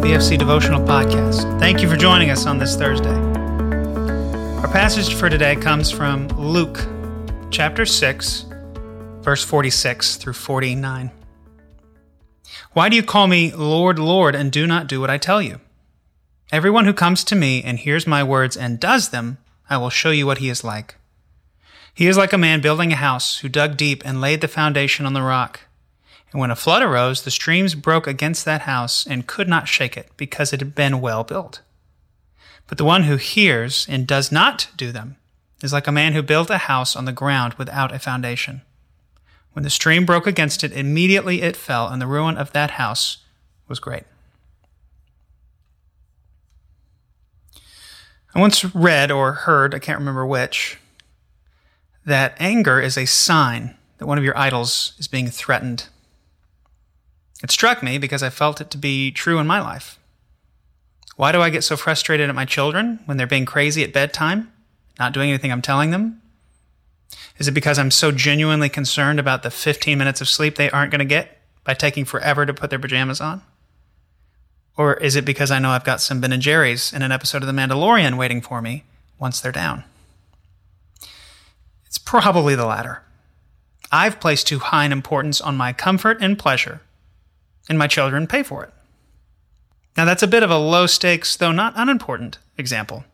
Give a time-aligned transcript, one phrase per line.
[0.00, 1.60] BFC Devotional Podcast.
[1.60, 3.12] Thank you for joining us on this Thursday.
[3.12, 6.80] Our passage for today comes from Luke
[7.50, 8.46] chapter 6,
[9.20, 11.10] verse 46 through 49.
[12.72, 15.60] Why do you call me Lord, Lord, and do not do what I tell you?
[16.50, 19.36] Everyone who comes to me and hears my words and does them,
[19.68, 20.94] I will show you what he is like.
[21.92, 25.04] He is like a man building a house who dug deep and laid the foundation
[25.04, 25.67] on the rock.
[26.32, 29.96] And when a flood arose, the streams broke against that house and could not shake
[29.96, 31.62] it, because it had been well built.
[32.66, 35.16] But the one who hears and does not do them
[35.62, 38.62] is like a man who built a house on the ground without a foundation.
[39.54, 43.18] When the stream broke against it, immediately it fell, and the ruin of that house
[43.66, 44.04] was great.
[48.34, 50.78] I once read or heard, I can't remember which,
[52.04, 55.88] that anger is a sign that one of your idols is being threatened
[57.42, 59.98] it struck me because I felt it to be true in my life.
[61.16, 64.52] Why do I get so frustrated at my children when they're being crazy at bedtime,
[64.98, 66.22] not doing anything I'm telling them?
[67.38, 70.90] Is it because I'm so genuinely concerned about the 15 minutes of sleep they aren't
[70.90, 73.42] going to get by taking forever to put their pajamas on?
[74.76, 77.42] Or is it because I know I've got some Ben and Jerry's in an episode
[77.42, 78.84] of The Mandalorian waiting for me
[79.18, 79.84] once they're down?
[81.86, 83.02] It's probably the latter.
[83.90, 86.80] I've placed too high an importance on my comfort and pleasure
[87.68, 88.72] and my children pay for it.
[89.96, 93.04] Now, that's a bit of a low stakes, though not unimportant, example.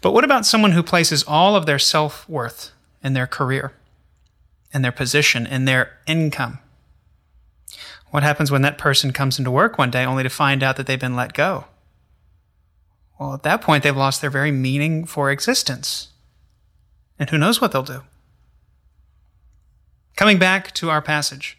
[0.00, 2.70] But what about someone who places all of their self worth
[3.02, 3.72] in their career,
[4.72, 6.60] in their position, in their income?
[8.10, 10.86] What happens when that person comes into work one day only to find out that
[10.86, 11.64] they've been let go?
[13.18, 16.08] Well, at that point, they've lost their very meaning for existence.
[17.18, 18.02] And who knows what they'll do?
[20.16, 21.58] Coming back to our passage,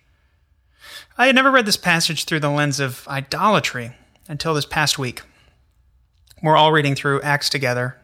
[1.17, 3.91] I had never read this passage through the lens of idolatry
[4.27, 5.21] until this past week.
[6.41, 7.97] We're all reading through Acts together,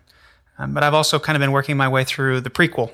[0.57, 2.91] um, but I've also kind of been working my way through the prequel.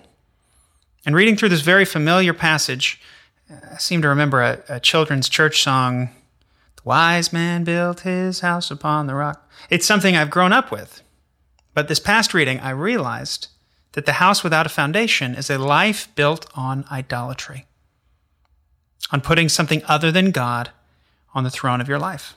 [1.05, 3.01] And reading through this very familiar passage,
[3.49, 6.09] I seem to remember a, a children's church song,
[6.75, 9.49] The Wise Man Built His House Upon the Rock.
[9.69, 11.01] It's something I've grown up with.
[11.73, 13.47] But this past reading, I realized
[13.93, 17.65] that the house without a foundation is a life built on idolatry
[19.11, 20.71] on putting something other than God
[21.33, 22.35] on the throne of your life.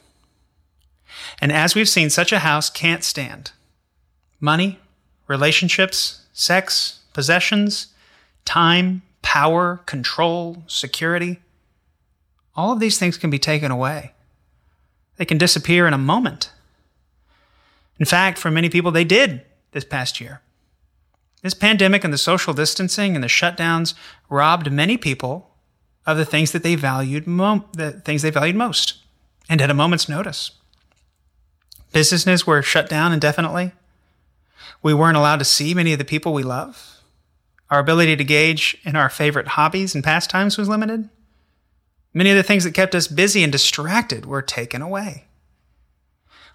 [1.40, 3.52] And as we've seen, such a house can't stand.
[4.40, 4.78] Money,
[5.28, 7.88] relationships, sex, possessions,
[8.44, 11.40] time, power, control, security,
[12.56, 14.12] all of these things can be taken away.
[15.16, 16.50] They can disappear in a moment.
[17.98, 19.42] In fact, for many people, they did
[19.72, 20.40] this past year.
[21.42, 23.94] This pandemic and the social distancing and the shutdowns
[24.28, 25.53] robbed many people
[26.06, 28.94] of the things that they valued mo- the things they valued most
[29.48, 30.52] and at a moment's notice.
[31.92, 33.72] Businesses were shut down indefinitely.
[34.82, 37.00] We weren't allowed to see many of the people we love.
[37.70, 41.08] Our ability to gauge in our favorite hobbies and pastimes was limited.
[42.12, 45.24] Many of the things that kept us busy and distracted were taken away.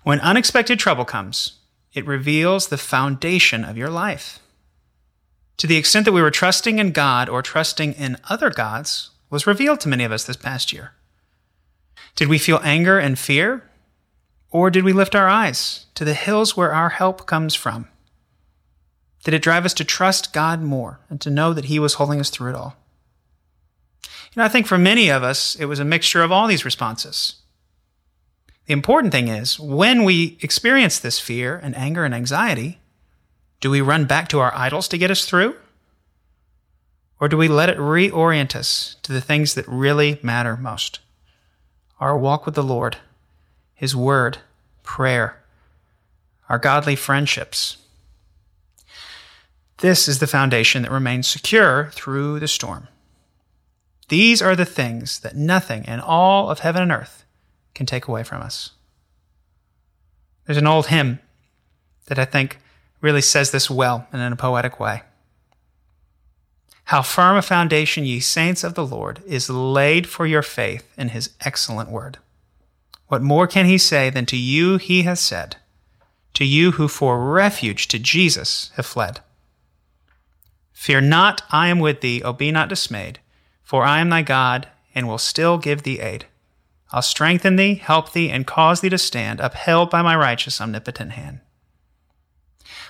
[0.04, 1.60] When unexpected trouble comes,
[1.94, 4.40] it reveals the foundation of your life.
[5.58, 9.48] To the extent that we were trusting in God or trusting in other gods, was
[9.48, 10.94] revealed to many of us this past year.
[12.16, 13.64] Did we feel anger and fear?
[14.52, 17.88] Or did we lift our eyes to the hills where our help comes from?
[19.24, 22.20] Did it drive us to trust God more and to know that He was holding
[22.20, 22.76] us through it all?
[24.04, 26.66] You know, I think for many of us, it was a mixture of all these
[26.66, 27.36] responses.
[28.66, 32.80] The important thing is, when we experience this fear and anger and anxiety,
[33.60, 35.56] do we run back to our idols to get us through?
[37.20, 41.00] Or do we let it reorient us to the things that really matter most?
[42.00, 42.98] Our walk with the Lord,
[43.74, 44.38] His Word,
[44.84, 45.42] prayer,
[46.48, 47.78] our godly friendships.
[49.80, 52.88] This is the foundation that remains secure through the storm.
[54.08, 57.26] These are the things that nothing in all of heaven and earth
[57.76, 58.72] can take away from us.
[60.46, 61.20] There's an old hymn
[62.08, 62.60] that I think
[63.02, 65.04] really says this well and in a poetic way.
[66.90, 71.10] How firm a foundation, ye saints of the Lord, is laid for your faith in
[71.10, 72.18] his excellent word.
[73.10, 75.58] What more can he say than to you he has said,
[76.34, 79.20] to you who for refuge to Jesus have fled?
[80.74, 83.20] Fear not, I am with thee, O be not dismayed,
[83.62, 86.26] for I am thy God, and will still give thee aid.
[86.92, 91.12] I'll strengthen thee, help thee, and cause thee to stand, upheld by my righteous, omnipotent
[91.12, 91.42] hand.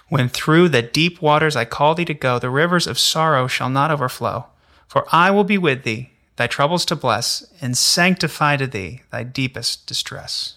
[0.09, 3.69] When through the deep waters I call thee to go, the rivers of sorrow shall
[3.69, 4.47] not overflow.
[4.87, 9.23] For I will be with thee, thy troubles to bless, and sanctify to thee thy
[9.23, 10.55] deepest distress.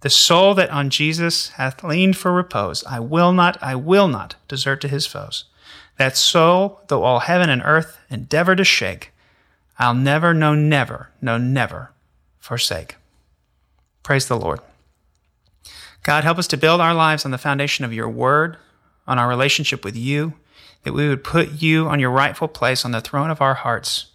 [0.00, 4.34] The soul that on Jesus hath leaned for repose, I will not, I will not
[4.48, 5.44] desert to his foes.
[5.98, 9.12] That soul, though all heaven and earth endeavor to shake,
[9.78, 11.92] I'll never, no, never, no, never
[12.38, 12.96] forsake.
[14.02, 14.60] Praise the Lord.
[16.02, 18.56] God, help us to build our lives on the foundation of your word,
[19.06, 20.34] on our relationship with you,
[20.84, 24.06] that we would put you on your rightful place on the throne of our hearts.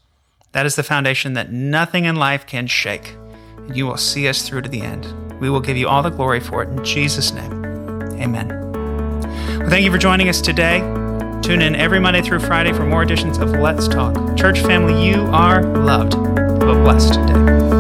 [0.54, 3.16] That is the foundation that nothing in life can shake.
[3.58, 5.40] And you will see us through to the end.
[5.40, 7.66] We will give you all the glory for it in Jesus' name.
[8.20, 8.48] Amen.
[9.60, 10.80] Well, thank you for joining us today.
[11.42, 14.36] Tune in every Monday through Friday for more editions of Let's Talk.
[14.36, 16.14] Church family, you are loved.
[16.14, 17.75] Have a blessed day.